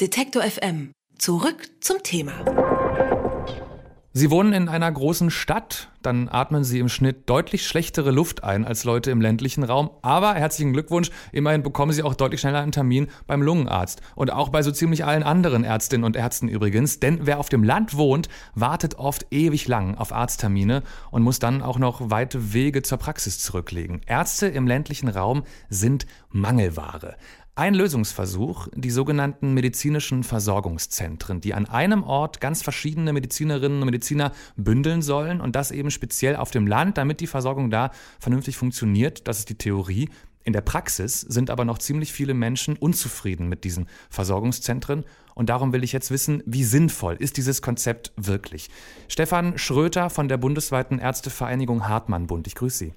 Detektor 0.00 0.42
FM. 0.42 0.92
Zurück 1.18 1.68
zum 1.82 2.02
Thema. 2.02 2.32
Sie 4.14 4.30
wohnen 4.30 4.54
in 4.54 4.70
einer 4.70 4.90
großen 4.90 5.30
Stadt, 5.30 5.90
dann 6.00 6.30
atmen 6.30 6.64
Sie 6.64 6.78
im 6.78 6.88
Schnitt 6.88 7.28
deutlich 7.28 7.66
schlechtere 7.66 8.10
Luft 8.10 8.42
ein 8.42 8.64
als 8.64 8.84
Leute 8.84 9.10
im 9.10 9.20
ländlichen 9.20 9.62
Raum. 9.62 9.90
Aber 10.00 10.34
herzlichen 10.34 10.72
Glückwunsch, 10.72 11.10
immerhin 11.32 11.62
bekommen 11.62 11.92
Sie 11.92 12.02
auch 12.02 12.14
deutlich 12.14 12.40
schneller 12.40 12.60
einen 12.60 12.72
Termin 12.72 13.08
beim 13.26 13.42
Lungenarzt. 13.42 14.00
Und 14.14 14.32
auch 14.32 14.48
bei 14.48 14.62
so 14.62 14.72
ziemlich 14.72 15.04
allen 15.04 15.22
anderen 15.22 15.64
Ärztinnen 15.64 16.04
und 16.04 16.16
Ärzten 16.16 16.48
übrigens. 16.48 16.98
Denn 16.98 17.26
wer 17.26 17.38
auf 17.38 17.50
dem 17.50 17.62
Land 17.62 17.94
wohnt, 17.94 18.30
wartet 18.54 18.94
oft 18.94 19.26
ewig 19.30 19.68
lang 19.68 19.96
auf 19.96 20.12
Arzttermine 20.12 20.82
und 21.10 21.22
muss 21.22 21.40
dann 21.40 21.60
auch 21.60 21.78
noch 21.78 22.10
weite 22.10 22.54
Wege 22.54 22.80
zur 22.80 22.96
Praxis 22.96 23.38
zurücklegen. 23.38 24.00
Ärzte 24.06 24.48
im 24.48 24.66
ländlichen 24.66 25.08
Raum 25.08 25.44
sind 25.68 26.06
Mangelware. 26.30 27.16
Ein 27.56 27.74
Lösungsversuch, 27.74 28.68
die 28.74 28.90
sogenannten 28.90 29.52
medizinischen 29.54 30.22
Versorgungszentren, 30.22 31.40
die 31.40 31.52
an 31.52 31.66
einem 31.66 32.04
Ort 32.04 32.40
ganz 32.40 32.62
verschiedene 32.62 33.12
Medizinerinnen 33.12 33.80
und 33.80 33.86
Mediziner 33.86 34.32
bündeln 34.56 35.02
sollen 35.02 35.40
und 35.40 35.56
das 35.56 35.70
eben 35.70 35.90
speziell 35.90 36.36
auf 36.36 36.50
dem 36.52 36.66
Land, 36.66 36.96
damit 36.96 37.20
die 37.20 37.26
Versorgung 37.26 37.70
da 37.70 37.90
vernünftig 38.18 38.56
funktioniert. 38.56 39.26
Das 39.26 39.40
ist 39.40 39.50
die 39.50 39.56
Theorie. 39.56 40.08
In 40.42 40.52
der 40.54 40.62
Praxis 40.62 41.20
sind 41.20 41.50
aber 41.50 41.64
noch 41.64 41.78
ziemlich 41.78 42.12
viele 42.12 42.34
Menschen 42.34 42.76
unzufrieden 42.76 43.48
mit 43.48 43.64
diesen 43.64 43.88
Versorgungszentren 44.08 45.04
und 45.34 45.50
darum 45.50 45.72
will 45.72 45.84
ich 45.84 45.92
jetzt 45.92 46.10
wissen, 46.10 46.42
wie 46.46 46.64
sinnvoll 46.64 47.16
ist 47.18 47.36
dieses 47.36 47.60
Konzept 47.60 48.12
wirklich. 48.16 48.70
Stefan 49.08 49.58
Schröter 49.58 50.08
von 50.08 50.28
der 50.28 50.38
bundesweiten 50.38 50.98
Ärztevereinigung 50.98 51.88
Hartmann-Bund. 51.88 52.46
Ich 52.46 52.54
grüße 52.54 52.78
Sie. 52.78 52.94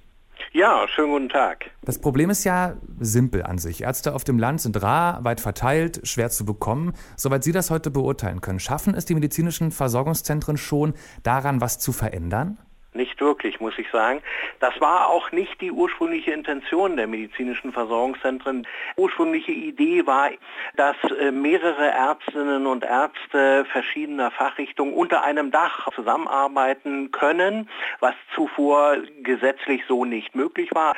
Ja, 0.56 0.86
schönen 0.86 1.10
guten 1.10 1.28
Tag. 1.30 1.72
Das 1.82 1.98
Problem 1.98 2.30
ist 2.30 2.44
ja 2.44 2.76
simpel 3.00 3.42
an 3.42 3.58
sich. 3.58 3.82
Ärzte 3.82 4.14
auf 4.14 4.22
dem 4.22 4.38
Land 4.38 4.60
sind 4.60 4.80
rar, 4.80 5.24
weit 5.24 5.40
verteilt, 5.40 6.02
schwer 6.04 6.30
zu 6.30 6.44
bekommen. 6.44 6.92
Soweit 7.16 7.42
Sie 7.42 7.50
das 7.50 7.72
heute 7.72 7.90
beurteilen 7.90 8.40
können, 8.40 8.60
schaffen 8.60 8.94
es 8.94 9.04
die 9.04 9.14
medizinischen 9.14 9.72
Versorgungszentren 9.72 10.56
schon, 10.56 10.94
daran 11.24 11.60
was 11.60 11.80
zu 11.80 11.90
verändern? 11.90 12.58
Nicht 12.94 13.20
wirklich, 13.20 13.58
muss 13.58 13.76
ich 13.76 13.90
sagen. 13.90 14.22
Das 14.60 14.80
war 14.80 15.08
auch 15.08 15.32
nicht 15.32 15.60
die 15.60 15.72
ursprüngliche 15.72 16.30
Intention 16.30 16.96
der 16.96 17.08
medizinischen 17.08 17.72
Versorgungszentren. 17.72 18.62
Die 18.96 19.00
ursprüngliche 19.00 19.50
Idee 19.50 20.06
war, 20.06 20.30
dass 20.76 20.94
äh, 21.18 21.32
mehrere 21.32 21.90
Ärztinnen 21.90 22.68
und 22.68 22.84
Ärzte 22.84 23.64
verschiedener 23.64 24.30
Fachrichtungen 24.30 24.94
unter 24.94 25.24
einem 25.24 25.50
Dach 25.50 25.88
zusammenarbeiten 25.92 27.10
können, 27.10 27.68
was 27.98 28.14
zuvor 28.32 28.98
gesetzlich 29.24 29.82
so 29.88 30.04
nicht 30.04 30.36
möglich 30.36 30.70
war. 30.72 30.94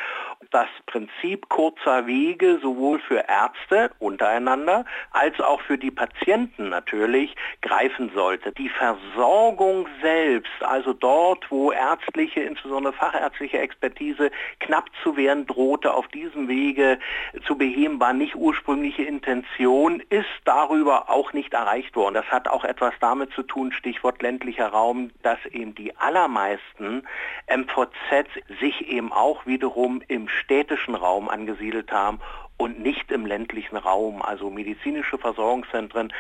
Das 0.51 0.69
Prinzip 0.87 1.49
kurzer 1.49 2.07
Wege 2.07 2.59
sowohl 2.63 3.01
für 3.01 3.25
Ärzte 3.29 3.91
untereinander 3.99 4.85
als 5.11 5.41
auch 5.41 5.61
für 5.61 5.77
die 5.77 5.91
Patienten 5.91 6.69
natürlich 6.69 7.35
greifen 7.63 8.11
sollte. 8.15 8.53
Die 8.53 8.69
Versorgung 8.69 9.89
selbst, 10.03 10.63
also 10.63 10.93
dort, 10.93 11.51
wo 11.51 11.73
ärztliche, 11.73 12.41
insbesondere 12.41 12.93
fachärztliche 12.93 13.59
Expertise 13.59 14.31
knapp 14.61 14.89
zu 15.03 15.17
werden 15.17 15.47
drohte, 15.47 15.93
auf 15.93 16.07
diesem 16.09 16.49
Wege 16.49 16.99
zu 17.47 17.59
beheben, 17.59 17.99
war 17.99 18.13
nicht 18.13 18.37
ursprüngliche 18.37 19.03
Intention, 19.03 20.03
ist 20.11 20.27
darüber 20.45 21.11
auch 21.11 21.33
nicht 21.33 21.55
erreicht 21.55 21.97
worden. 21.97 22.15
Das 22.15 22.27
hat 22.27 22.49
auch 22.49 22.65
etwas 22.65 22.95
damit 23.01 23.33
zu 23.33 23.43
tun, 23.43 23.73
Stichwort 23.73 24.23
ländlicher 24.23 24.69
Raum, 24.69 25.11
dass 25.23 25.45
eben 25.47 25.75
die 25.75 25.97
allermeisten 25.97 27.03
MVZ 27.49 28.29
sich 28.61 28.89
eben 28.89 29.13
auch 29.13 29.47
wiederum 29.47 30.03
im 30.09 30.29
städtischen 30.41 30.95
Raum 30.95 31.29
angesiedelt 31.29 31.91
haben 31.93 32.21
und 32.57 32.81
nicht 32.81 33.11
im 33.11 33.27
ländlichen 33.27 33.77
Raum. 33.77 34.23
Also 34.23 34.51
medizinische 34.51 35.19
Versorgungszentren 35.19 36.13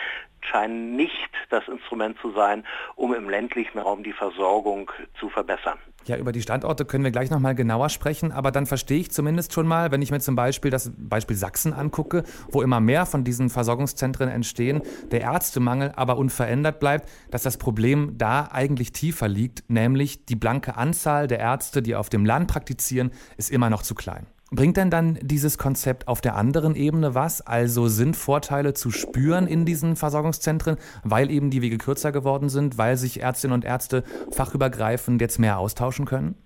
scheinen 0.47 0.97
nicht 0.97 1.31
das 1.51 1.67
Instrument 1.69 2.17
zu 2.21 2.33
sein, 2.33 2.65
um 2.95 3.15
im 3.15 3.29
ländlichen 3.29 3.79
Raum 3.79 4.03
die 4.03 4.13
Versorgung 4.13 4.91
zu 5.19 5.29
verbessern. 5.29 5.79
Ja, 6.07 6.17
über 6.17 6.31
die 6.31 6.41
Standorte 6.41 6.85
können 6.85 7.03
wir 7.03 7.11
gleich 7.11 7.31
nochmal 7.31 7.57
genauer 7.57 7.89
sprechen, 7.89 8.31
aber 8.31 8.53
dann 8.53 8.67
verstehe 8.67 9.01
ich 9.01 9.11
zumindest 9.11 9.53
schon 9.53 9.67
mal, 9.67 9.91
wenn 9.91 10.03
ich 10.03 10.13
mir 10.13 10.21
zum 10.21 10.37
Beispiel 10.37 10.71
das 10.71 10.93
Beispiel 10.97 11.37
Sachsen 11.37 11.73
angucke, 11.73 12.23
wo 12.53 12.63
immer 12.63 12.79
mehr 12.79 13.07
von 13.07 13.25
diesen 13.25 13.51
Versorgungszentren 13.51 14.29
entstehen, 14.29 14.83
der 15.11 15.23
Ärztemangel 15.23 15.93
aber 15.97 16.17
unverändert 16.17 16.79
bleibt, 16.79 17.09
dass 17.33 17.43
das 17.43 17.59
Problem 17.59 18.15
da 18.17 18.49
eigentlich 18.53 18.93
tiefer 18.93 19.27
liegt, 19.27 19.69
nämlich 19.69 20.27
die 20.27 20.37
blanke 20.37 20.77
Anzahl 20.77 21.27
der 21.27 21.41
Ärzte, 21.41 21.83
die 21.83 21.97
auf 21.97 22.09
dem 22.09 22.25
Land 22.25 22.49
praktizieren, 22.49 23.11
ist 23.37 23.51
immer 23.51 23.69
noch 23.69 23.83
zu 23.83 23.97
klein. 23.97 24.27
Bringt 24.53 24.77
denn 24.77 24.91
dann 24.91 25.19
dieses 25.23 25.59
Konzept 25.59 26.07
auf 26.07 26.21
der 26.21 26.37
anderen 26.37 26.77
Ebene 26.77 27.17
was? 27.17 27.45
Also 27.45 27.89
sind 27.89 28.17
Vorteile 28.17 28.75
zu 28.75 28.93
spüren 28.93 29.49
in 29.49 29.65
diesen 29.65 29.97
Versorgungszentren, 29.97 30.77
weil 31.03 31.33
eben 31.33 31.51
die 31.51 31.63
Wege 31.63 31.79
kürzer 31.79 32.13
geworden 32.13 32.49
sind, 32.49 32.79
weil 32.79 32.97
sich 32.97 33.21
Ärztinnen 33.21 33.55
und 33.55 33.65
Ärzte 33.65 34.05
fachübergreifend 34.31 35.21
jetzt 35.21 35.41
mehr 35.41 35.59
austauschen 35.59 36.05
können? 36.05 36.37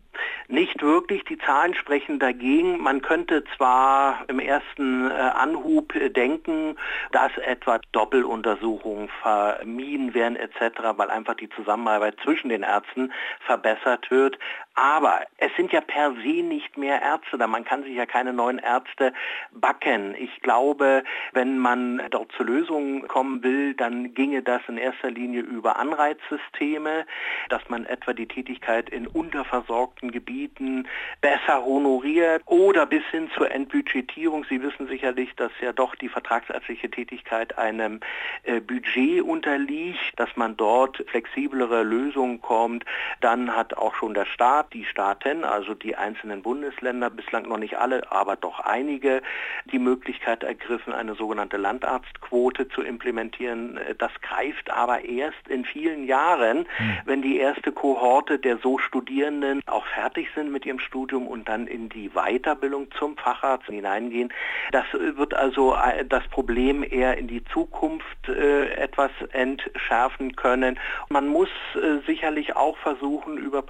Nicht 0.51 0.83
wirklich, 0.83 1.23
die 1.25 1.39
Zahlen 1.39 1.75
sprechen 1.75 2.19
dagegen. 2.19 2.83
Man 2.83 3.03
könnte 3.03 3.45
zwar 3.57 4.25
im 4.27 4.41
ersten 4.41 5.09
äh, 5.09 5.15
Anhub 5.15 5.93
denken, 6.17 6.77
dass 7.13 7.31
etwa 7.39 7.79
Doppeluntersuchungen 7.93 9.09
vermieden 9.23 10.13
werden 10.13 10.35
etc., 10.35 10.81
weil 10.97 11.09
einfach 11.11 11.35
die 11.35 11.51
Zusammenarbeit 11.51 12.17
zwischen 12.25 12.49
den 12.49 12.65
Ärzten 12.65 13.13
verbessert 13.47 14.11
wird. 14.11 14.41
Aber 14.83 15.27
es 15.37 15.55
sind 15.57 15.73
ja 15.73 15.83
per 15.83 16.15
se 16.23 16.43
nicht 16.43 16.79
mehr 16.79 17.03
Ärzte 17.03 17.37
da. 17.37 17.47
Man 17.47 17.67
kann 17.67 17.83
sich 17.83 17.95
ja 17.95 18.07
keine 18.07 18.33
neuen 18.33 18.59
Ärzte 18.59 19.13
backen. 19.53 20.15
Ich 20.19 20.41
glaube, 20.41 21.05
wenn 21.35 21.59
man 21.59 22.01
dort 22.09 22.33
zu 22.33 22.45
Lösungen 22.45 23.07
kommen 23.07 23.43
will, 23.43 23.75
dann 23.75 24.15
ginge 24.15 24.43
das 24.43 24.63
in 24.69 24.79
erster 24.79 25.11
Linie 25.11 25.43
über 25.43 25.77
Anreizsysteme, 25.77 27.05
dass 27.51 27.61
man 27.69 27.85
etwa 27.85 28.15
die 28.15 28.27
Tätigkeit 28.27 28.89
in 28.89 29.07
unterversorgten 29.07 30.13
Gebieten 30.13 30.89
besser 31.21 31.63
honoriert 31.63 32.41
oder 32.47 32.87
bis 32.87 33.05
hin 33.11 33.31
zur 33.37 33.51
Entbudgetierung. 33.51 34.47
Sie 34.49 34.63
wissen 34.63 34.89
sicherlich, 34.89 35.35
dass 35.37 35.53
ja 35.61 35.75
doch 35.75 35.95
die 35.95 36.09
vertragsärztliche 36.09 36.91
Tätigkeit 36.91 37.59
einem 37.59 38.01
äh, 38.45 38.61
Budget 38.61 39.21
unterliegt, 39.21 40.01
dass 40.17 40.35
man 40.37 40.57
dort 40.57 41.05
flexiblere 41.09 41.83
Lösungen 41.83 42.41
kommt. 42.41 42.87
Dann 43.21 43.55
hat 43.55 43.77
auch 43.77 43.95
schon 43.95 44.15
der 44.15 44.25
Staat, 44.25 44.70
die 44.73 44.85
Staaten, 44.85 45.45
also 45.45 45.75
die 45.75 45.97
einzelnen 45.97 46.43
Bundesländer, 46.43 47.11
bislang 47.11 47.49
noch 47.49 47.59
nicht 47.59 47.79
alle, 47.79 48.11
aber 48.11 48.37
doch 48.37 48.61
einige, 48.61 49.23
die 49.67 49.79
Möglichkeit 49.79 50.43
ergriffen, 50.43 50.93
eine 50.93 51.15
sogenannte 51.15 51.57
Landarztquote 51.57 52.69
zu 52.69 52.83
implementieren. 52.83 53.79
Das 53.99 54.13
greift 54.23 54.71
aber 54.71 55.05
erst 55.05 55.49
in 55.49 55.65
vielen 55.65 56.05
Jahren, 56.05 56.67
hm. 56.77 56.99
wenn 57.05 57.23
die 57.23 57.39
erste 57.39 57.73
Kohorte 57.73 58.39
der 58.39 58.59
so 58.59 58.79
Studierenden 58.79 59.63
auch 59.67 59.87
fertig 59.87 60.29
sind 60.35 60.53
mit 60.53 60.67
ihrem 60.67 60.79
Studium 60.79 61.27
und 61.27 61.49
dann 61.49 61.67
in 61.67 61.89
die 61.89 62.11
Weiterbildung 62.11 62.89
zum 62.99 63.17
Facharzt 63.17 63.67
hineingehen. 63.67 64.33
Das 64.73 64.85
wird 64.93 65.35
also 65.35 65.75
äh, 65.75 66.05
das 66.05 66.27
Problem 66.29 66.83
eher 66.83 67.19
in 67.19 67.29
die 67.29 67.45
Zukunft 67.45 68.29
äh, 68.29 68.73
etwas 68.75 69.11
entschärfen 69.33 70.37
können. 70.37 70.79
Man 71.09 71.29
muss 71.29 71.49
äh, 71.75 72.05
sicherlich 72.07 72.57
auch 72.57 72.77
versuchen, 72.79 73.37
über 73.37 73.63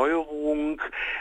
Patientensteuerung 0.00 0.80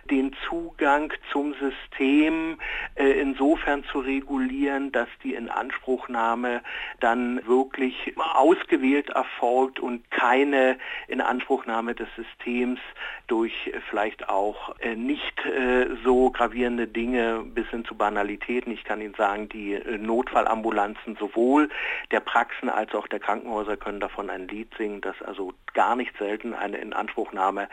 den 0.09 0.35
Zugang 0.47 1.11
zum 1.31 1.53
System 1.55 2.57
äh, 2.95 3.11
insofern 3.19 3.83
zu 3.91 3.99
regulieren, 3.99 4.91
dass 4.91 5.07
die 5.23 5.33
Inanspruchnahme 5.33 6.61
dann 6.99 7.45
wirklich 7.45 8.13
ausgewählt 8.17 9.09
erfolgt 9.09 9.79
und 9.79 10.09
keine 10.11 10.77
Inanspruchnahme 11.07 11.95
des 11.95 12.07
Systems 12.15 12.79
durch 13.27 13.71
vielleicht 13.89 14.29
auch 14.29 14.75
äh, 14.79 14.95
nicht 14.95 15.45
äh, 15.45 15.87
so 16.03 16.31
gravierende 16.31 16.87
Dinge 16.87 17.43
bis 17.45 17.67
hin 17.69 17.85
zu 17.85 17.95
Banalitäten. 17.95 18.71
Ich 18.71 18.83
kann 18.83 19.01
Ihnen 19.01 19.13
sagen, 19.15 19.49
die 19.49 19.73
äh, 19.73 19.97
Notfallambulanzen 19.97 21.17
sowohl 21.17 21.69
der 22.11 22.21
Praxen 22.21 22.69
als 22.69 22.93
auch 22.95 23.07
der 23.07 23.19
Krankenhäuser 23.19 23.77
können 23.77 23.99
davon 23.99 24.29
ein 24.29 24.47
Lied 24.47 24.73
singen, 24.77 25.01
dass 25.01 25.21
also 25.21 25.53
gar 25.73 25.95
nicht 25.95 26.17
selten 26.17 26.53
eine 26.53 26.77
Inanspruchnahme 26.77 27.69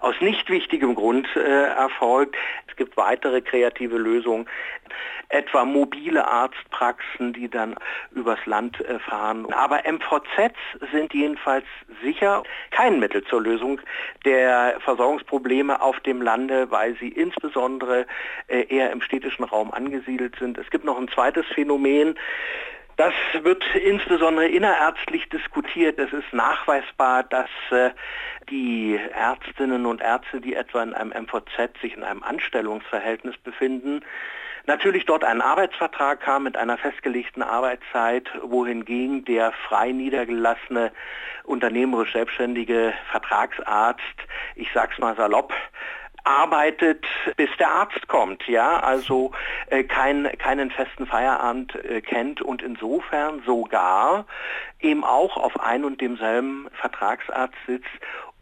aus 0.00 0.14
nicht 0.20 0.49
wichtigem 0.50 0.94
Grund 0.94 1.28
erfolgt. 1.36 2.36
Es 2.68 2.76
gibt 2.76 2.96
weitere 2.96 3.40
kreative 3.40 3.96
Lösungen, 3.96 4.46
etwa 5.30 5.64
mobile 5.64 6.26
Arztpraxen, 6.26 7.32
die 7.32 7.48
dann 7.48 7.76
übers 8.12 8.44
Land 8.46 8.82
fahren. 9.08 9.52
Aber 9.52 9.80
MVZs 9.86 10.58
sind 10.92 11.14
jedenfalls 11.14 11.64
sicher 12.02 12.42
kein 12.70 12.98
Mittel 12.98 13.24
zur 13.24 13.40
Lösung 13.40 13.80
der 14.24 14.78
Versorgungsprobleme 14.80 15.80
auf 15.80 16.00
dem 16.00 16.20
Lande, 16.20 16.70
weil 16.70 16.96
sie 16.98 17.08
insbesondere 17.08 18.06
äh, 18.48 18.66
eher 18.68 18.90
im 18.90 19.00
städtischen 19.00 19.44
Raum 19.44 19.72
angesiedelt 19.72 20.36
sind. 20.38 20.58
Es 20.58 20.68
gibt 20.70 20.84
noch 20.84 20.98
ein 20.98 21.08
zweites 21.08 21.46
Phänomen, 21.54 22.16
das 23.00 23.14
wird 23.44 23.64
insbesondere 23.76 24.46
innerärztlich 24.46 25.26
diskutiert. 25.30 25.98
Es 25.98 26.12
ist 26.12 26.34
nachweisbar, 26.34 27.22
dass 27.22 27.48
äh, 27.70 27.92
die 28.50 29.00
Ärztinnen 29.14 29.86
und 29.86 30.02
Ärzte, 30.02 30.42
die 30.42 30.54
etwa 30.54 30.82
in 30.82 30.92
einem 30.92 31.24
MVZ 31.24 31.80
sich 31.80 31.96
in 31.96 32.04
einem 32.04 32.22
Anstellungsverhältnis 32.22 33.38
befinden, 33.38 34.04
natürlich 34.66 35.06
dort 35.06 35.24
einen 35.24 35.40
Arbeitsvertrag 35.40 36.20
kam 36.20 36.42
mit 36.42 36.58
einer 36.58 36.76
festgelegten 36.76 37.42
Arbeitszeit, 37.42 38.28
wohingegen 38.42 39.24
der 39.24 39.52
frei 39.66 39.92
niedergelassene 39.92 40.92
unternehmerisch 41.44 42.12
selbstständige 42.12 42.92
Vertragsarzt, 43.10 44.02
ich 44.56 44.68
sag's 44.74 44.98
mal 44.98 45.16
salopp, 45.16 45.54
arbeitet, 46.30 47.04
bis 47.36 47.50
der 47.58 47.70
Arzt 47.70 48.06
kommt, 48.08 48.46
ja, 48.46 48.80
also 48.80 49.32
äh, 49.66 49.84
kein, 49.84 50.30
keinen 50.38 50.70
festen 50.70 51.06
Feierabend 51.06 51.74
äh, 51.84 52.00
kennt 52.00 52.40
und 52.40 52.62
insofern 52.62 53.42
sogar 53.44 54.26
eben 54.80 55.04
auch 55.04 55.36
auf 55.36 55.58
ein 55.60 55.84
und 55.84 56.00
demselben 56.00 56.68
Vertragsarzt 56.80 57.56
sitzt 57.66 57.88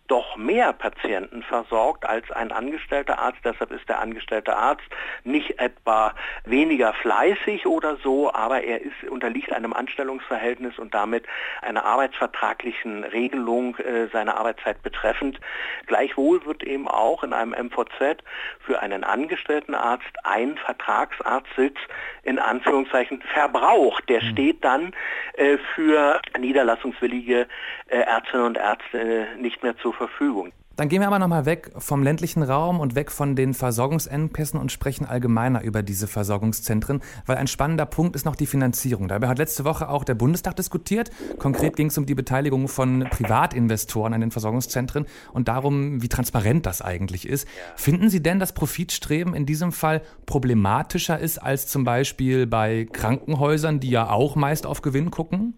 doch 0.08 0.36
mehr 0.36 0.72
Patienten 0.72 1.42
versorgt 1.42 2.06
als 2.06 2.30
ein 2.30 2.50
angestellter 2.50 3.18
Arzt. 3.18 3.38
Deshalb 3.44 3.70
ist 3.70 3.88
der 3.88 4.00
angestellte 4.00 4.56
Arzt 4.56 4.88
nicht 5.22 5.60
etwa 5.60 6.14
weniger 6.44 6.94
fleißig 6.94 7.66
oder 7.66 7.96
so, 8.02 8.32
aber 8.32 8.62
er 8.64 8.80
ist, 8.80 9.04
unterliegt 9.08 9.52
einem 9.52 9.74
Anstellungsverhältnis 9.74 10.78
und 10.78 10.94
damit 10.94 11.26
einer 11.60 11.84
arbeitsvertraglichen 11.84 13.04
Regelung 13.04 13.76
äh, 13.76 14.08
seiner 14.08 14.38
Arbeitszeit 14.38 14.82
betreffend. 14.82 15.38
Gleichwohl 15.86 16.44
wird 16.46 16.62
eben 16.62 16.88
auch 16.88 17.22
in 17.22 17.32
einem 17.32 17.52
MVZ 17.52 18.22
für 18.60 18.80
einen 18.80 19.04
angestellten 19.04 19.74
Arzt 19.74 20.06
ein 20.24 20.56
Vertragsarztsitz 20.56 21.76
in 22.22 22.38
Anführungszeichen 22.38 23.22
verbraucht. 23.34 24.08
Der 24.08 24.20
hm. 24.20 24.28
steht 24.30 24.64
dann 24.64 24.94
äh, 25.34 25.58
für 25.74 26.20
niederlassungswillige 26.38 27.46
äh, 27.88 27.98
Ärztinnen 27.98 28.46
und 28.46 28.56
Ärzte 28.56 29.28
nicht 29.38 29.62
mehr 29.62 29.76
zur 29.78 29.97
Verfügung. 29.98 30.52
Dann 30.78 30.88
gehen 30.88 31.00
wir 31.00 31.08
aber 31.08 31.18
nochmal 31.18 31.44
weg 31.44 31.72
vom 31.76 32.04
ländlichen 32.04 32.40
Raum 32.40 32.78
und 32.78 32.94
weg 32.94 33.10
von 33.10 33.34
den 33.34 33.52
Versorgungsengpässen 33.52 34.60
und 34.60 34.70
sprechen 34.70 35.06
allgemeiner 35.06 35.64
über 35.64 35.82
diese 35.82 36.06
Versorgungszentren, 36.06 37.02
weil 37.26 37.36
ein 37.36 37.48
spannender 37.48 37.84
Punkt 37.84 38.14
ist 38.14 38.24
noch 38.24 38.36
die 38.36 38.46
Finanzierung. 38.46 39.08
Dabei 39.08 39.26
hat 39.26 39.38
letzte 39.38 39.64
Woche 39.64 39.88
auch 39.88 40.04
der 40.04 40.14
Bundestag 40.14 40.54
diskutiert. 40.54 41.10
Konkret 41.40 41.74
ging 41.74 41.88
es 41.88 41.98
um 41.98 42.06
die 42.06 42.14
Beteiligung 42.14 42.68
von 42.68 43.08
Privatinvestoren 43.10 44.14
an 44.14 44.20
den 44.20 44.30
Versorgungszentren 44.30 45.06
und 45.32 45.48
darum, 45.48 46.00
wie 46.00 46.08
transparent 46.08 46.64
das 46.64 46.80
eigentlich 46.80 47.26
ist. 47.26 47.48
Finden 47.74 48.08
Sie 48.08 48.22
denn, 48.22 48.38
dass 48.38 48.52
Profitstreben 48.52 49.34
in 49.34 49.46
diesem 49.46 49.72
Fall 49.72 50.00
problematischer 50.26 51.18
ist 51.18 51.38
als 51.38 51.66
zum 51.66 51.82
Beispiel 51.82 52.46
bei 52.46 52.86
Krankenhäusern, 52.92 53.80
die 53.80 53.90
ja 53.90 54.10
auch 54.10 54.36
meist 54.36 54.64
auf 54.64 54.80
Gewinn 54.80 55.10
gucken? 55.10 55.54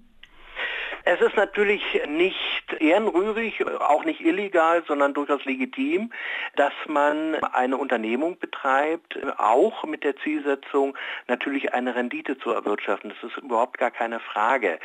Es 1.04 1.20
ist 1.20 1.36
natürlich 1.36 1.82
nicht 2.06 2.72
ehrenrührig, 2.78 3.64
auch 3.80 4.04
nicht 4.04 4.20
illegal, 4.20 4.82
sondern 4.86 5.14
durchaus 5.14 5.44
legitim, 5.44 6.12
dass 6.56 6.72
man 6.86 7.36
eine 7.52 7.76
Unternehmung 7.76 8.38
betreibt, 8.38 9.18
auch 9.38 9.84
mit 9.84 10.04
der 10.04 10.16
Zielsetzung, 10.16 10.96
natürlich 11.26 11.72
eine 11.72 11.94
Rendite 11.94 12.38
zu 12.38 12.50
erwirtschaften. 12.50 13.12
Das 13.20 13.30
ist 13.30 13.38
überhaupt 13.38 13.78
gar 13.78 13.90
keine 13.90 14.20
Frage. 14.20 14.78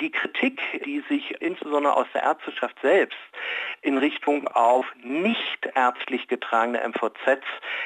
Die 0.00 0.10
Kritik, 0.10 0.60
die 0.84 1.04
sich 1.08 1.40
insbesondere 1.40 1.94
aus 1.96 2.06
der 2.14 2.22
Ärzteschaft 2.22 2.76
selbst 2.82 3.18
in 3.82 3.98
Richtung 3.98 4.48
auf 4.48 4.86
nicht 5.02 5.70
ärztlich 5.74 6.28
getragene 6.28 6.80
MVZs 6.86 7.44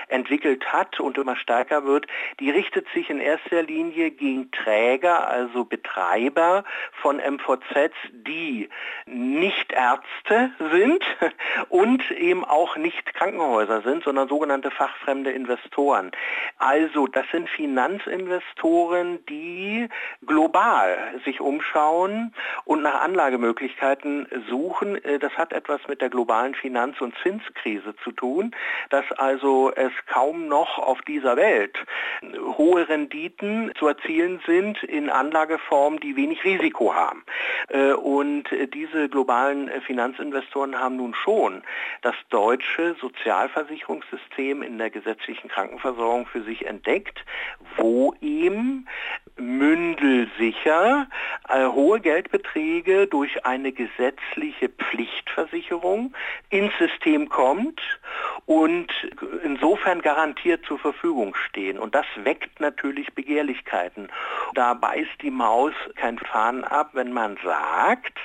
entwickelt 0.08 0.72
hat 0.72 1.00
und 1.00 1.18
immer 1.18 1.36
stärker 1.36 1.84
wird, 1.84 2.06
die 2.40 2.50
richtet 2.50 2.86
sich 2.94 3.10
in 3.10 3.20
erster 3.20 3.62
Linie 3.62 4.10
gegen 4.10 4.50
Träger, 4.50 5.28
also 5.28 5.64
Betreiber 5.64 6.64
von 7.00 7.16
MVZs, 7.16 7.73
die 8.12 8.68
nicht 9.06 9.72
Ärzte 9.72 10.50
sind 10.72 11.04
und 11.68 12.10
eben 12.10 12.44
auch 12.44 12.76
nicht 12.76 13.14
Krankenhäuser 13.14 13.82
sind, 13.82 14.04
sondern 14.04 14.28
sogenannte 14.28 14.70
fachfremde 14.70 15.30
Investoren. 15.30 16.12
Also 16.58 17.06
das 17.06 17.26
sind 17.30 17.48
Finanzinvestoren, 17.48 19.24
die 19.26 19.88
global 20.26 21.20
sich 21.24 21.40
umschauen 21.40 22.34
und 22.64 22.82
nach 22.82 23.00
Anlagemöglichkeiten 23.00 24.26
suchen. 24.48 25.02
Äh, 25.04 25.18
das 25.18 25.32
hat 25.36 25.52
etwas 25.52 25.80
mit 25.88 26.00
der 26.00 26.10
globalen 26.10 26.54
Finanz- 26.54 27.00
und 27.00 27.14
Zinskrise 27.22 27.94
zu 28.02 28.12
tun, 28.12 28.54
dass 28.90 29.10
also 29.12 29.72
es 29.74 29.92
kaum 30.06 30.48
noch 30.48 30.78
auf 30.78 31.02
dieser 31.02 31.36
Welt 31.36 31.76
hohe 32.56 32.88
Renditen 32.88 33.72
zu 33.78 33.88
erzielen 33.88 34.40
sind 34.46 34.82
in 34.82 35.10
Anlageformen, 35.10 36.00
die 36.00 36.16
wenig 36.16 36.44
Risiko 36.44 36.94
haben. 36.94 37.24
Äh, 37.68 37.92
und 37.92 38.44
diese 38.72 39.08
globalen 39.08 39.70
Finanzinvestoren 39.82 40.78
haben 40.78 40.96
nun 40.96 41.14
schon 41.14 41.62
das 42.02 42.14
deutsche 42.30 42.96
Sozialversicherungssystem 43.00 44.62
in 44.62 44.78
der 44.78 44.90
gesetzlichen 44.90 45.48
Krankenversorgung 45.48 46.26
für 46.26 46.42
sich 46.42 46.66
entdeckt, 46.66 47.24
wo 47.76 48.14
ihm 48.20 48.86
mündelsicher 49.36 51.08
äh, 51.48 51.66
hohe 51.66 52.00
Geldbeträge 52.00 53.06
durch 53.06 53.44
eine 53.44 53.72
gesetzliche 53.72 54.68
Pflichtversicherung 54.68 56.14
ins 56.50 56.72
System 56.78 57.28
kommt 57.28 57.80
und 58.46 58.92
insofern 59.42 60.02
garantiert 60.02 60.64
zur 60.66 60.78
Verfügung 60.78 61.34
stehen. 61.34 61.78
Und 61.78 61.94
das 61.94 62.06
weckt 62.16 62.60
natürlich 62.60 63.12
Begehrlichkeiten. 63.14 64.08
Da 64.54 64.74
beißt 64.74 65.22
die 65.22 65.30
Maus 65.30 65.72
kein 65.96 66.18
Fahnen 66.18 66.64
ab, 66.64 66.90
wenn 66.92 67.12
man 67.12 67.36
sagt, 67.44 68.18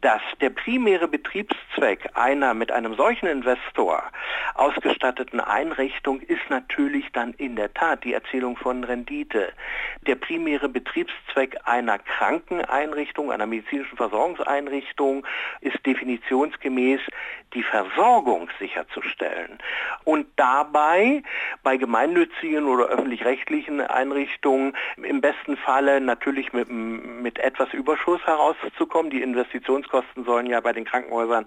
dass 0.00 0.20
der 0.40 0.50
primäre 0.50 1.08
Betriebszweck 1.08 2.10
einer 2.14 2.54
mit 2.54 2.70
einem 2.70 2.94
solchen 2.94 3.26
Investor 3.26 4.02
ausgestatteten 4.54 5.40
Einrichtung 5.40 6.20
ist 6.20 6.48
natürlich 6.48 7.06
dann 7.12 7.32
in 7.34 7.56
der 7.56 7.72
Tat 7.74 8.04
die 8.04 8.12
Erzielung 8.12 8.56
von 8.56 8.84
Rendite. 8.84 9.52
Der 10.06 10.16
primäre 10.16 10.68
Betriebszweck 10.68 11.56
einer 11.64 11.98
Krankeneinrichtung, 11.98 13.32
einer 13.32 13.46
medizinischen 13.46 13.96
Versorgungseinrichtung 13.96 15.26
ist 15.60 15.84
definitionsgemäß 15.84 17.00
die 17.54 17.62
Versorgung 17.62 18.48
sicherzustellen. 18.58 19.58
Und 20.04 20.26
dabei 20.36 21.22
bei 21.62 21.76
gemeinnützigen 21.76 22.66
oder 22.66 22.86
öffentlich-rechtlichen 22.86 23.80
Einrichtungen 23.80 24.76
im 25.02 25.20
besten 25.20 25.56
Falle 25.56 26.00
natürlich 26.00 26.52
mit, 26.52 26.68
mit 26.70 27.38
etwas 27.38 27.72
Überschuss 27.72 28.20
herauszukommen. 28.26 29.10
Die 29.10 29.22
Investitionskosten 29.86 30.24
sollen 30.24 30.46
ja 30.46 30.60
bei 30.60 30.72
den 30.72 30.84
Krankenhäusern 30.84 31.44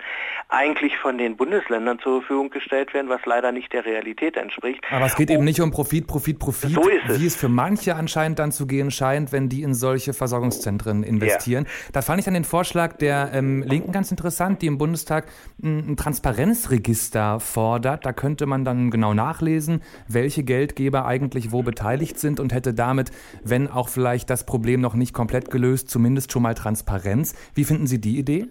eigentlich 0.50 0.98
von 0.98 1.18
den 1.18 1.38
Bundesländern 1.38 2.00
zur 2.00 2.22
Verfügung 2.22 2.50
gestellt 2.50 2.94
werden, 2.94 3.10
was 3.10 3.22
leider 3.26 3.52
nicht 3.52 3.72
der 3.74 3.86
Realität 3.86 4.38
entspricht. 4.38 4.84
Aber 4.92 5.06
es 5.06 5.16
geht 5.16 5.30
oh, 5.30 5.34
eben 5.34 5.44
nicht 5.44 5.62
um 5.62 5.72
Profit, 5.72 6.08
Profit, 6.08 6.40
Profit, 6.40 6.72
so 6.72 7.20
wie 7.20 7.26
es 7.26 7.36
für 7.36 7.50
manche 7.50 7.96
anscheinend 7.96 8.40
dann 8.40 8.52
zu 8.52 8.68
gehen 8.68 8.92
scheint, 8.92 9.32
wenn 9.32 9.50
die 9.50 9.64
in 9.64 9.74
solche 9.74 10.14
Versorgungszentren 10.14 11.04
investieren. 11.04 11.66
Ja. 11.66 11.92
Da 11.94 12.02
fand 12.02 12.20
ich 12.20 12.26
dann 12.26 12.34
den 12.34 12.44
Vorschlag 12.44 12.94
der 12.98 13.32
ähm, 13.34 13.64
Linken 13.64 13.92
ganz 13.92 14.12
interessant, 14.12 14.62
die 14.62 14.68
im 14.68 14.78
Bundestag 14.78 15.28
ein 15.62 15.96
Transparenzregister 15.98 17.40
fordert. 17.40 18.06
Da 18.06 18.14
könnte 18.14 18.46
man 18.46 18.66
dann 18.66 18.92
genau 18.92 19.14
nachlesen, 19.14 19.82
welche 20.08 20.44
Geldgeber 20.44 21.06
eigentlich 21.06 21.52
wo 21.52 21.62
beteiligt 21.62 22.20
sind 22.20 22.40
und 22.40 22.54
hätte 22.54 22.74
damit, 22.74 23.12
wenn 23.44 23.68
auch 23.68 23.90
vielleicht 23.90 24.30
das 24.30 24.46
Problem 24.46 24.82
noch 24.82 24.96
nicht 24.96 25.14
komplett 25.14 25.52
gelöst, 25.52 25.90
zumindest 25.90 26.32
schon 26.32 26.44
mal 26.44 26.54
Transparenz. 26.54 27.36
Wie 27.54 27.64
finden 27.64 27.88
Sie 27.88 28.00
die 28.00 28.18
Idee? 28.18 28.29
Idee 28.30 28.50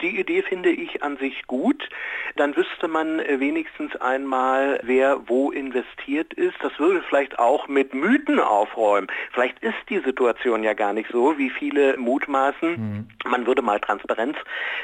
Die 0.00 0.18
Idee 0.18 0.42
finde 0.42 0.70
ich 0.70 1.02
an 1.02 1.16
sich 1.16 1.46
gut. 1.46 1.88
Dann 2.36 2.56
wüsste 2.56 2.88
man 2.88 3.18
äh, 3.18 3.40
wenigstens 3.40 3.96
einmal, 3.96 4.80
wer 4.82 5.28
wo 5.28 5.50
investiert 5.50 6.34
ist. 6.34 6.56
Das 6.62 6.78
würde 6.78 7.02
vielleicht 7.02 7.38
auch 7.38 7.68
mit 7.68 7.94
Mythen 7.94 8.38
aufräumen. 8.38 9.08
Vielleicht 9.32 9.58
ist 9.60 9.74
die 9.88 9.98
Situation 10.00 10.62
ja 10.62 10.74
gar 10.74 10.92
nicht 10.92 11.10
so, 11.10 11.38
wie 11.38 11.50
viele 11.50 11.96
mutmaßen. 11.96 12.70
Mhm. 12.70 13.08
Man 13.28 13.46
würde 13.46 13.62
mal 13.62 13.80
Transparenz 13.80 14.36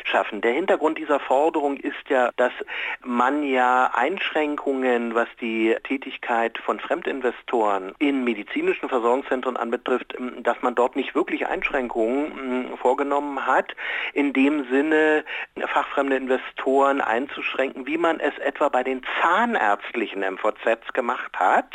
schaffen. 0.05 0.41
Der 0.41 0.53
Hintergrund 0.53 0.99
dieser 0.99 1.21
Forderung 1.21 1.77
ist 1.77 2.09
ja, 2.09 2.31
dass 2.37 2.53
man 3.05 3.45
ja 3.45 3.91
Einschränkungen, 3.95 5.15
was 5.15 5.29
die 5.41 5.77
Tätigkeit 5.85 6.59
von 6.59 6.81
Fremdinvestoren 6.81 7.95
in 7.99 8.25
medizinischen 8.25 8.89
Versorgungszentren 8.89 9.57
anbetrifft, 9.57 10.15
dass 10.43 10.61
man 10.63 10.75
dort 10.75 10.97
nicht 10.97 11.15
wirklich 11.15 11.47
Einschränkungen 11.47 12.77
vorgenommen 12.79 13.47
hat. 13.47 13.75
In 14.13 14.33
dem 14.33 14.65
Sinne, 14.71 15.04
Sinne 15.55 15.69
fachfremde 15.69 16.17
Investoren 16.17 17.01
einzuschränken, 17.01 17.87
wie 17.87 17.99
man 17.99 18.21
es 18.21 18.37
etwa 18.39 18.69
bei 18.69 18.83
den 18.83 19.03
zahnärztlichen 19.21 20.23
MVZs 20.23 20.93
gemacht 20.93 21.33
hat. 21.39 21.75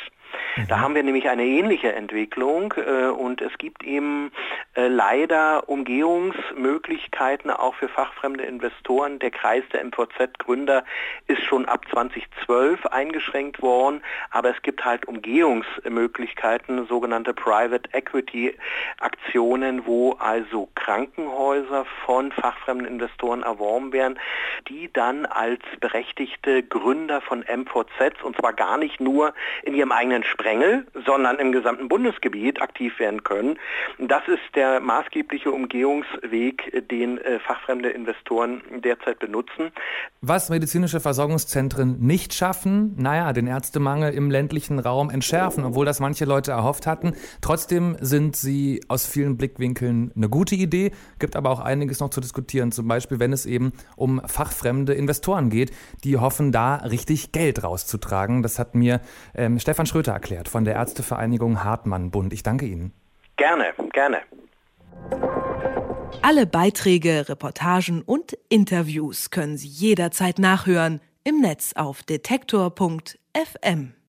Da 0.67 0.77
mhm. 0.77 0.81
haben 0.81 0.95
wir 0.95 1.03
nämlich 1.03 1.29
eine 1.29 1.45
ähnliche 1.45 1.93
Entwicklung 1.93 2.73
äh, 2.77 3.07
und 3.07 3.41
es 3.41 3.57
gibt 3.57 3.83
eben 3.83 4.31
äh, 4.75 4.87
leider 4.87 5.69
Umgehungsmöglichkeiten 5.69 7.51
auch 7.51 7.75
für 7.75 7.87
fachfremde 7.87 8.43
Investoren. 8.43 9.19
Der 9.19 9.31
Kreis 9.31 9.63
der 9.71 9.83
MVZ-Gründer 9.83 10.83
ist 11.27 11.43
schon 11.43 11.65
ab 11.65 11.85
2012 11.91 12.85
eingeschränkt 12.87 13.61
worden, 13.61 14.01
aber 14.31 14.49
es 14.49 14.61
gibt 14.61 14.83
halt 14.83 15.07
Umgehungsmöglichkeiten, 15.07 16.87
sogenannte 16.87 17.33
Private 17.33 17.89
Equity 17.93 18.55
Aktionen, 18.99 19.85
wo 19.85 20.13
also 20.13 20.69
Krankenhäuser 20.75 21.85
von 22.05 22.31
fachfremden 22.31 22.87
Investoren 22.87 23.43
erworben 23.43 23.93
werden, 23.93 24.19
die 24.67 24.91
dann 24.91 25.25
als 25.25 25.61
berechtigte 25.79 26.63
Gründer 26.63 27.21
von 27.21 27.39
MVZs 27.39 28.21
und 28.23 28.37
zwar 28.37 28.53
gar 28.53 28.77
nicht 28.77 28.99
nur 28.99 29.33
in 29.63 29.73
ihrem 29.73 29.91
eigenen 29.91 30.18
Sprengel, 30.23 30.85
sondern 31.05 31.37
im 31.39 31.51
gesamten 31.51 31.87
Bundesgebiet 31.87 32.61
aktiv 32.61 32.99
werden 32.99 33.23
können. 33.23 33.57
Das 33.97 34.27
ist 34.27 34.55
der 34.55 34.79
maßgebliche 34.79 35.51
Umgehungsweg, 35.51 36.87
den 36.89 37.17
äh, 37.17 37.39
fachfremde 37.39 37.89
Investoren 37.89 38.61
derzeit 38.83 39.19
benutzen. 39.19 39.71
Was 40.21 40.49
medizinische 40.49 40.99
Versorgungszentren 40.99 41.99
nicht 41.99 42.33
schaffen, 42.33 42.95
naja, 42.97 43.33
den 43.33 43.47
Ärztemangel 43.47 44.13
im 44.13 44.31
ländlichen 44.31 44.79
Raum 44.79 45.09
entschärfen, 45.09 45.63
obwohl 45.63 45.85
das 45.85 45.99
manche 45.99 46.25
Leute 46.25 46.51
erhofft 46.51 46.87
hatten. 46.87 47.13
Trotzdem 47.41 47.95
sind 47.99 48.35
sie 48.35 48.81
aus 48.87 49.05
vielen 49.05 49.37
Blickwinkeln 49.37 50.11
eine 50.15 50.29
gute 50.29 50.55
Idee, 50.55 50.91
gibt 51.19 51.35
aber 51.35 51.49
auch 51.49 51.59
einiges 51.59 51.99
noch 51.99 52.09
zu 52.09 52.21
diskutieren, 52.21 52.71
zum 52.71 52.87
Beispiel 52.87 53.19
wenn 53.19 53.33
es 53.33 53.45
eben 53.45 53.73
um 53.95 54.21
fachfremde 54.25 54.93
Investoren 54.93 55.49
geht, 55.49 55.71
die 56.03 56.17
hoffen, 56.17 56.51
da 56.51 56.75
richtig 56.75 57.31
Geld 57.31 57.63
rauszutragen. 57.63 58.43
Das 58.43 58.59
hat 58.59 58.75
mir 58.75 59.01
ähm, 59.35 59.59
Stefan 59.59 59.85
Schröter 59.85 60.08
erklärt 60.11 60.49
von 60.49 60.65
der 60.65 60.75
Ärztevereinigung 60.75 61.63
Hartmann 61.63 62.11
Bund. 62.11 62.33
Ich 62.33 62.43
danke 62.43 62.65
Ihnen. 62.65 62.93
Gerne, 63.37 63.73
gerne. 63.93 64.17
Alle 66.21 66.45
Beiträge, 66.45 67.29
Reportagen 67.29 68.01
und 68.01 68.37
Interviews 68.49 69.29
können 69.29 69.57
Sie 69.57 69.67
jederzeit 69.67 70.39
nachhören 70.39 70.99
im 71.23 71.39
Netz 71.41 71.73
auf 71.75 72.03
detektor.fm. 72.03 73.93